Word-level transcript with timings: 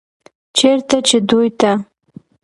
چرته 0.57 0.97
چې 1.07 1.17
دوي 1.29 1.49
ته 1.59 1.71